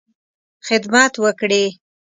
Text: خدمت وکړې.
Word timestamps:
خدمت 0.67 1.13
وکړې. 1.23 1.65